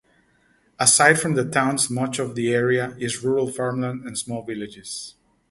Aside 0.79 1.19
from 1.19 1.35
the 1.35 1.45
towns 1.47 1.87
much 1.91 2.17
of 2.17 2.33
the 2.33 2.51
area 2.51 2.95
is 2.97 3.23
rural 3.23 3.51
farmland 3.51 4.03
and 4.03 4.17
small 4.17 4.41
villages. 4.41 5.13